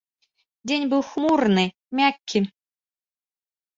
Дзень 0.69 0.87
быў 0.93 1.01
хмурны, 1.11 1.65
мяккі. 2.03 2.39